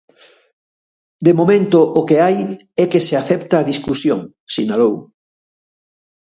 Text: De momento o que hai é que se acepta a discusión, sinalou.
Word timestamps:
De 1.25 1.31
momento 1.39 1.79
o 1.99 2.01
que 2.07 2.17
hai 2.25 2.37
é 2.83 2.85
que 2.91 3.01
se 3.07 3.15
acepta 3.21 3.55
a 3.57 3.67
discusión, 3.71 4.19
sinalou. 4.53 4.95